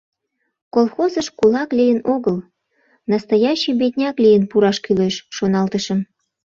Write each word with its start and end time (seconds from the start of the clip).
«Колхозыш 0.73 1.27
кулак 1.37 1.69
лийын 1.77 1.99
огыл, 2.13 2.37
настоящий 3.11 3.75
бедняк 3.79 4.15
лийын 4.23 4.43
пураш 4.51 4.77
кӱлеш»,— 4.85 5.15
шоналтышым. 5.35 5.99